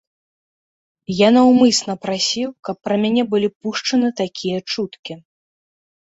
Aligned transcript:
Я 1.15 1.29
наўмысна 1.35 1.95
прасіў, 2.05 2.47
каб 2.69 2.75
пра 2.89 2.95
мяне 3.05 3.23
былі 3.35 3.49
пушчаны 3.61 4.11
такія 4.25 4.57
чуткі. 4.73 5.13